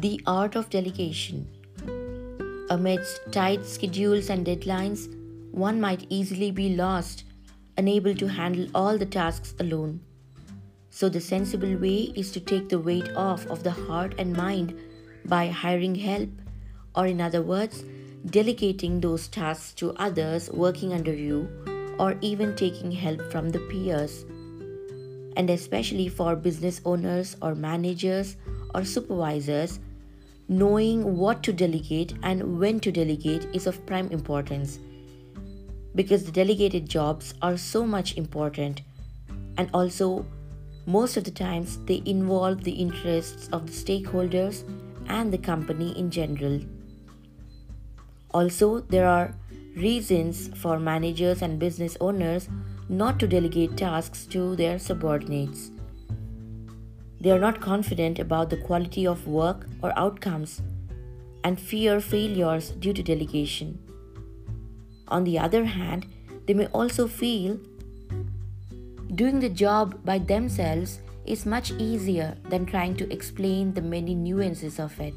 [0.00, 1.48] The art of delegation.
[2.70, 5.12] Amidst tight schedules and deadlines,
[5.50, 7.24] one might easily be lost,
[7.76, 9.98] unable to handle all the tasks alone.
[10.90, 14.78] So, the sensible way is to take the weight off of the heart and mind
[15.24, 16.30] by hiring help,
[16.94, 17.82] or in other words,
[18.24, 21.48] delegating those tasks to others working under you,
[21.98, 24.24] or even taking help from the peers.
[25.36, 28.36] And especially for business owners or managers
[28.76, 29.80] or supervisors,
[30.48, 34.78] knowing what to delegate and when to delegate is of prime importance.
[35.94, 38.82] Because the delegated jobs are so much important
[39.58, 40.24] and also
[40.86, 44.64] most of the times they involve the interests of the stakeholders
[45.08, 46.60] and the company in general.
[48.30, 49.34] Also there are
[49.76, 52.48] reasons for managers and business owners
[52.88, 55.70] not to delegate tasks to their subordinates
[57.20, 60.62] they are not confident about the quality of work or outcomes
[61.44, 63.78] and fear failures due to delegation.
[65.08, 66.06] On the other hand,
[66.46, 67.58] they may also feel
[69.14, 74.78] doing the job by themselves is much easier than trying to explain the many nuances
[74.78, 75.14] of it.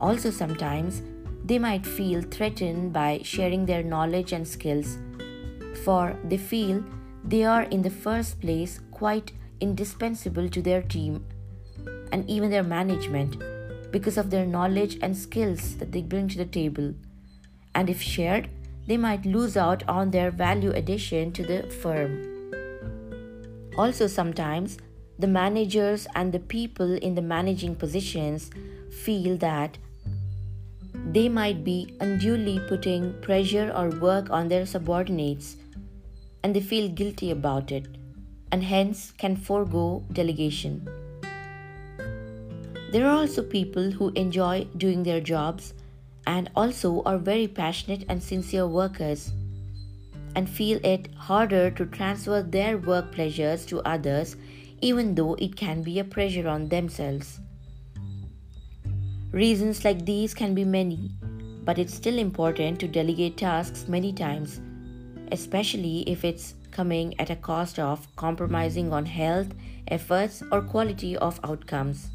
[0.00, 1.02] Also, sometimes
[1.44, 4.98] they might feel threatened by sharing their knowledge and skills,
[5.84, 6.82] for they feel
[7.24, 9.32] they are in the first place quite
[9.64, 11.24] indispensable to their team
[12.12, 13.36] and even their management
[13.90, 16.92] because of their knowledge and skills that they bring to the table.
[17.74, 18.48] And if shared,
[18.86, 22.12] they might lose out on their value addition to the firm.
[23.78, 24.76] Also, sometimes
[25.18, 28.50] the managers and the people in the managing positions
[29.04, 29.78] feel that
[31.16, 35.56] they might be unduly putting pressure or work on their subordinates
[36.42, 37.86] and they feel guilty about it
[38.54, 40.74] and hence can forego delegation.
[42.92, 45.74] There are also people who enjoy doing their jobs
[46.28, 49.32] and also are very passionate and sincere workers
[50.36, 54.36] and feel it harder to transfer their work pleasures to others
[54.80, 57.40] even though it can be a pressure on themselves.
[59.32, 61.10] Reasons like these can be many,
[61.64, 64.60] but it's still important to delegate tasks many times,
[65.32, 69.54] especially if it's coming at a cost of compromising on health,
[69.88, 72.08] efforts, or quality of outcomes.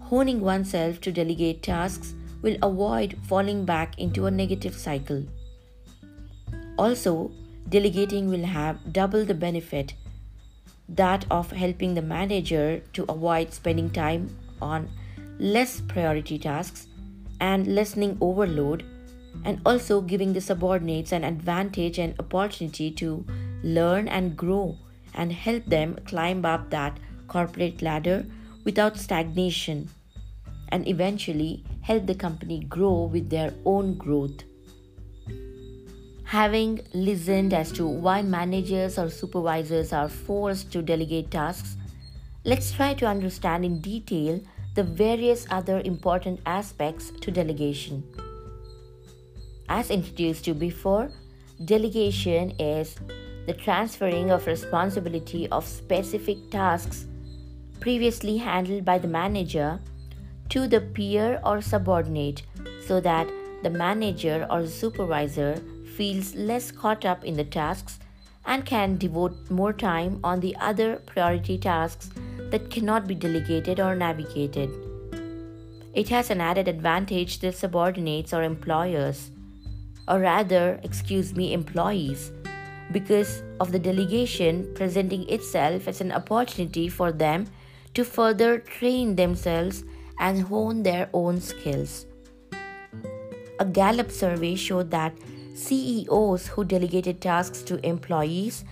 [0.00, 5.24] Honing oneself to delegate tasks will avoid falling back into a negative cycle.
[6.78, 7.32] Also,
[7.68, 9.94] delegating will have double the benefit
[10.88, 14.28] that of helping the manager to avoid spending time
[14.62, 14.88] on
[15.38, 16.86] less priority tasks
[17.40, 18.84] and lessening overload
[19.44, 23.24] and also giving the subordinates an advantage and opportunity to
[23.62, 24.76] learn and grow
[25.14, 26.98] and help them climb up that
[27.28, 28.24] corporate ladder
[28.64, 29.88] without stagnation
[30.70, 34.42] and eventually help the company grow with their own growth.
[36.24, 41.76] Having listened as to why managers or supervisors are forced to delegate tasks,
[42.44, 44.40] let's try to understand in detail
[44.74, 48.02] the various other important aspects to delegation.
[49.68, 51.10] As introduced to before,
[51.64, 52.96] delegation is
[53.46, 57.06] the transferring of responsibility of specific tasks
[57.80, 59.80] previously handled by the manager
[60.50, 62.42] to the peer or subordinate
[62.86, 63.28] so that
[63.62, 65.60] the manager or the supervisor
[65.96, 67.98] feels less caught up in the tasks
[68.44, 72.10] and can devote more time on the other priority tasks
[72.50, 74.70] that cannot be delegated or navigated.
[75.94, 79.30] It has an added advantage to subordinates or employers
[80.08, 82.32] or rather, excuse me, employees,
[82.92, 87.46] because of the delegation presenting itself as an opportunity for them
[87.94, 89.84] to further train themselves
[90.18, 92.06] and hone their own skills.
[93.58, 95.14] A Gallup survey showed that
[95.54, 98.64] CEOs who delegated tasks to employees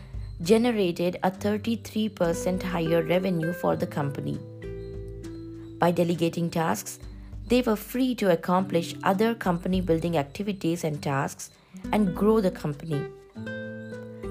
[0.43, 4.39] generated a 33% higher revenue for the company.
[5.79, 6.99] By delegating tasks,
[7.47, 11.51] they were free to accomplish other company building activities and tasks
[11.93, 13.05] and grow the company.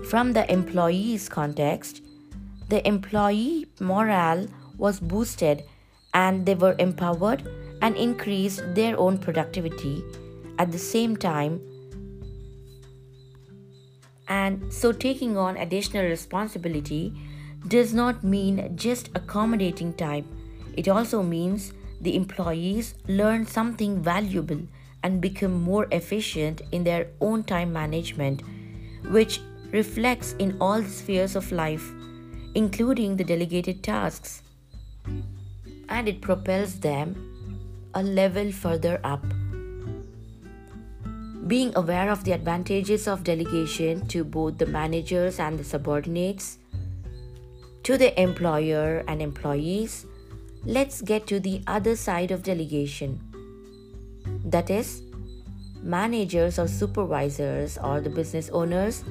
[0.09, 2.01] From the employee's context,
[2.69, 5.63] the employee morale was boosted
[6.13, 7.47] and they were empowered
[7.81, 10.03] and increased their own productivity
[10.57, 11.61] at the same time.
[14.27, 17.13] And so, taking on additional responsibility
[17.67, 20.25] does not mean just accommodating time,
[20.75, 24.61] it also means the employees learn something valuable
[25.03, 28.43] and become more efficient in their own time management,
[29.09, 29.39] which
[29.71, 31.91] reflects in all spheres of life,
[32.55, 34.41] including the delegated tasks.
[35.89, 37.13] and it propels them
[37.93, 39.23] a level further up.
[41.45, 46.57] Being aware of the advantages of delegation to both the managers and the subordinates,
[47.83, 50.07] to the employer and employees,
[50.65, 53.19] let's get to the other side of delegation.
[54.45, 55.01] That is,
[55.81, 59.03] managers or supervisors or the business owners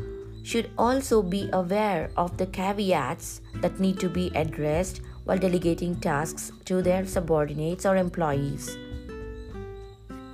[0.43, 6.51] should also be aware of the caveats that need to be addressed while delegating tasks
[6.65, 8.77] to their subordinates or employees.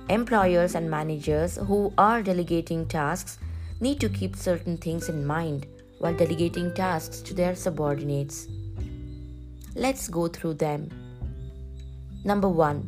[0.09, 3.37] Employers and managers who are delegating tasks
[3.79, 5.67] need to keep certain things in mind
[5.99, 8.47] while delegating tasks to their subordinates.
[9.75, 10.89] Let's go through them.
[12.23, 12.87] Number one,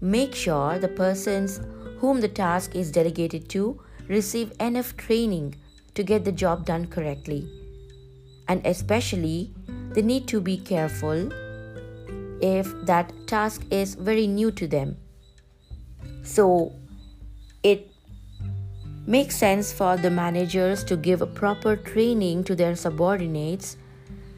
[0.00, 1.60] make sure the persons
[1.98, 5.54] whom the task is delegated to receive enough training
[5.94, 7.48] to get the job done correctly.
[8.48, 9.52] And especially,
[9.92, 11.30] they need to be careful
[12.40, 14.96] if that task is very new to them.
[16.22, 16.72] So,
[17.62, 17.90] it
[19.06, 23.76] makes sense for the managers to give proper training to their subordinates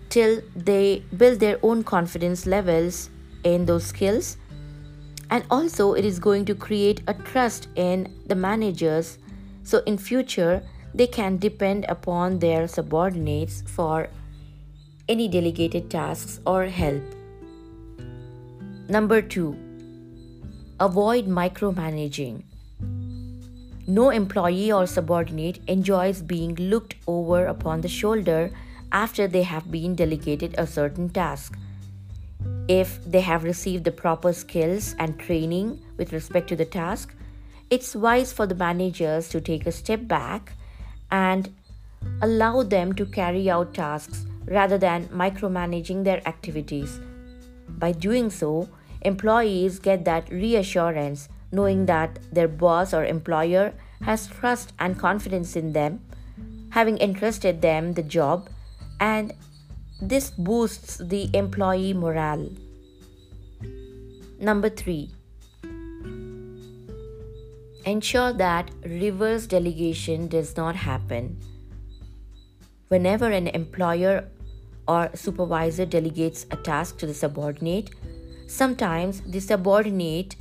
[0.09, 3.11] till they build their own confidence levels
[3.45, 4.37] in those skills.
[5.31, 9.19] And also it is going to create a trust in the managers.
[9.63, 10.63] So in future
[10.95, 14.09] they can depend upon their subordinates for
[15.09, 17.03] any delegated tasks or help.
[18.89, 19.71] Number 2
[20.81, 22.43] avoid micromanaging.
[23.87, 28.51] No employee or subordinate enjoys being looked over upon the shoulder
[28.91, 31.59] after they have been delegated a certain task
[32.71, 37.13] if they have received the proper skills and training with respect to the task,
[37.69, 40.53] it's wise for the managers to take a step back
[41.11, 41.53] and
[42.23, 47.01] allow them to carry out tasks rather than micromanaging their activities.
[47.69, 48.69] By doing so,
[49.03, 53.73] employees get that reassurance knowing that their boss or employer
[54.03, 56.01] has trust and confidence in them,
[56.71, 58.49] having entrusted them the job,
[59.01, 59.33] and
[60.01, 62.49] this boosts the employee morale.
[64.41, 65.11] Number three,
[67.85, 71.39] ensure that reverse delegation does not happen.
[72.89, 74.29] Whenever an employer
[74.89, 77.91] or supervisor delegates a task to the subordinate,
[78.47, 80.35] sometimes the subordinate,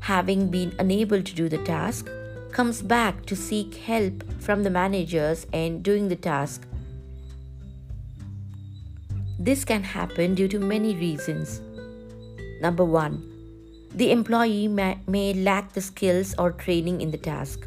[0.00, 2.08] having been unable to do the task,
[2.52, 6.66] comes back to seek help from the managers in doing the task
[9.40, 11.62] this can happen due to many reasons.
[12.60, 13.24] Number one,
[13.94, 17.66] the employee may, may, lack the skills or training in the task.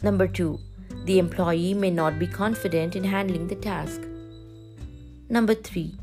[0.00, 0.60] Number two,
[1.06, 4.00] the employee may not be confident in handling the task.
[5.28, 5.96] Number three,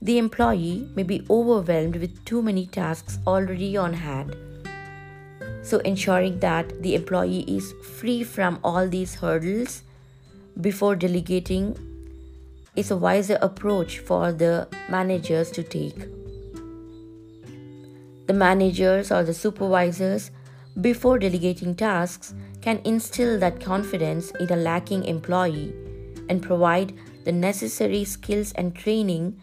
[0.00, 4.34] the employee may be overwhelmed with too many tasks already on hand.
[5.62, 9.82] So, ensuring that the employee is free from all these hurdles
[10.58, 11.76] before delegating
[12.76, 15.98] is a wiser approach for the managers to take.
[18.26, 20.30] The managers or the supervisors,
[20.80, 25.72] before delegating tasks, can instill that confidence in a lacking employee
[26.28, 26.92] and provide
[27.24, 29.40] the necessary skills and training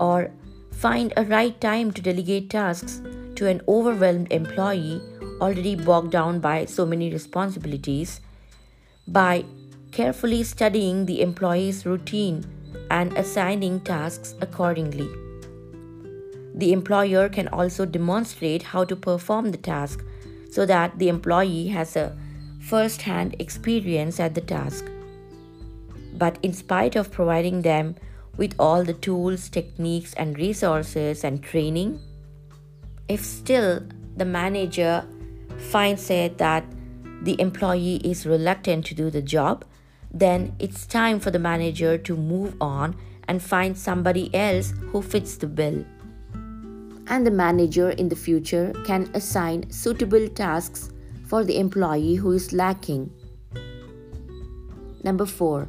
[0.00, 0.30] or
[0.72, 3.00] find a right time to delegate tasks
[3.36, 5.00] to an overwhelmed employee
[5.40, 8.20] already bogged down by so many responsibilities
[9.06, 9.44] by
[9.90, 12.44] carefully studying the employee's routine
[12.92, 15.08] and assigning tasks accordingly.
[16.54, 20.04] The employer can also demonstrate how to perform the task
[20.50, 22.14] so that the employee has a
[22.60, 24.84] first hand experience at the task.
[26.18, 27.96] But in spite of providing them
[28.36, 31.98] with all the tools, techniques, and resources and training,
[33.08, 33.80] if still
[34.16, 35.06] the manager
[35.70, 36.64] finds it that
[37.22, 39.64] the employee is reluctant to do the job,
[40.12, 42.96] then it's time for the manager to move on
[43.28, 45.84] and find somebody else who fits the bill.
[47.06, 50.90] And the manager in the future can assign suitable tasks
[51.26, 53.10] for the employee who is lacking.
[55.02, 55.68] Number 4.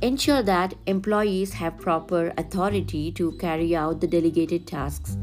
[0.00, 5.16] Ensure that employees have proper authority to carry out the delegated tasks.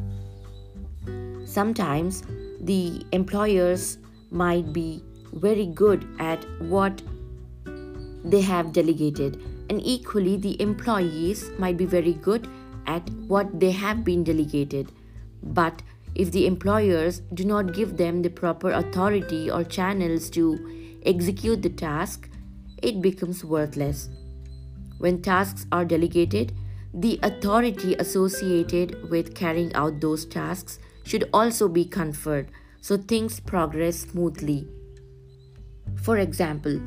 [1.46, 2.24] Sometimes
[2.62, 3.98] the employers
[4.32, 7.02] might be very good at what
[8.26, 12.48] they have delegated, and equally, the employees might be very good
[12.88, 14.92] at what they have been delegated.
[15.44, 15.82] But
[16.16, 21.70] if the employers do not give them the proper authority or channels to execute the
[21.70, 22.30] task,
[22.82, 24.10] it becomes worthless.
[24.98, 26.54] When tasks are delegated,
[26.98, 32.48] The authority associated with carrying out those tasks should also be conferred
[32.80, 34.66] so things progress smoothly.
[36.02, 36.80] For example,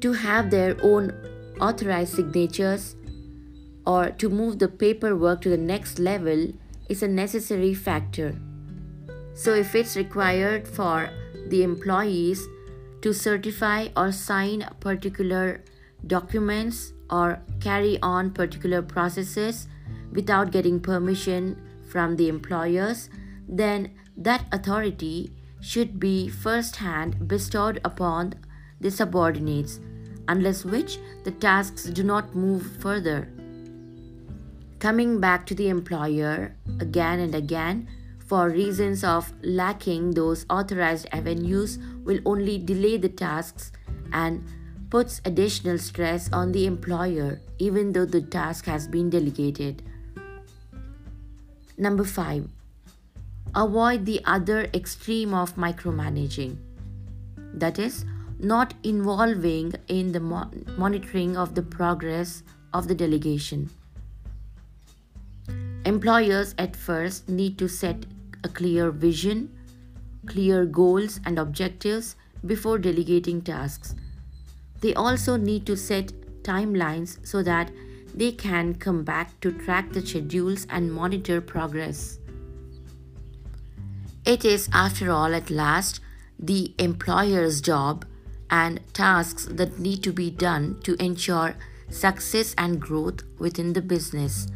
[0.00, 1.12] to have their own
[1.60, 2.96] authorized signatures
[3.86, 6.52] or to move the paperwork to the next level
[6.88, 8.34] is a necessary factor.
[9.34, 11.10] So, if it's required for
[11.48, 12.46] the employees
[13.02, 15.62] to certify or sign particular
[16.06, 19.68] documents or carry on particular processes
[20.12, 23.10] without getting permission from the employers,
[23.48, 28.34] then that authority should be first hand bestowed upon
[28.80, 29.80] the subordinates,
[30.28, 33.28] unless which the tasks do not move further.
[34.78, 37.88] Coming back to the employer again and again
[38.26, 43.72] for reasons of lacking those authorized avenues will only delay the tasks
[44.12, 44.44] and
[44.90, 49.82] puts additional stress on the employer even though the task has been delegated.
[51.78, 52.48] Number 5.
[53.54, 56.56] Avoid the other extreme of micromanaging.
[57.54, 58.04] That is,
[58.38, 63.70] not involving in the mo- monitoring of the progress of the delegation.
[65.84, 68.06] Employers at first need to set
[68.44, 69.56] a clear vision,
[70.26, 73.94] clear goals and objectives before delegating tasks.
[74.80, 76.12] They also need to set
[76.42, 77.70] timelines so that
[78.14, 82.18] they can come back to track the schedules and monitor progress.
[84.24, 86.00] It is, after all, at last,
[86.38, 88.04] the employer's job
[88.50, 91.56] and tasks that need to be done to ensure
[91.90, 94.48] success and growth within the business.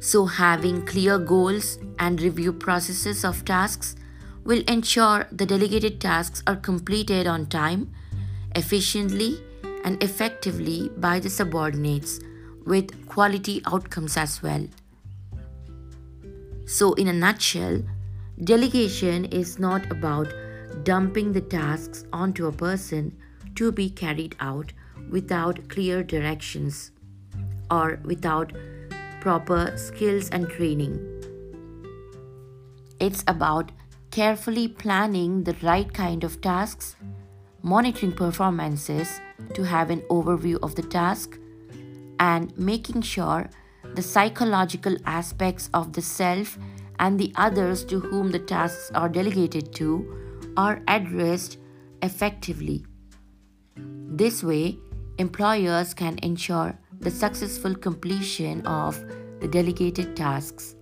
[0.00, 3.94] So, having clear goals and review processes of tasks
[4.44, 7.92] will ensure the delegated tasks are completed on time,
[8.56, 9.40] efficiently,
[9.84, 12.20] and effectively by the subordinates
[12.66, 14.66] with quality outcomes as well.
[16.66, 17.82] So, in a nutshell,
[18.42, 20.32] delegation is not about
[20.84, 23.16] dumping the tasks onto a person
[23.54, 24.72] to be carried out
[25.10, 26.90] without clear directions
[27.70, 28.52] or without
[29.20, 30.98] proper skills and training.
[32.98, 33.72] It's about
[34.10, 36.96] carefully planning the right kind of tasks,
[37.62, 39.20] monitoring performances
[39.54, 41.38] to have an overview of the task,
[42.18, 43.48] and making sure
[43.94, 46.58] the psychological aspects of the self
[46.98, 50.21] and the others to whom the tasks are delegated to
[50.56, 51.58] are addressed
[52.02, 52.84] effectively.
[53.76, 54.78] This way,
[55.18, 59.02] employers can ensure the successful completion of
[59.40, 60.76] the delegated tasks.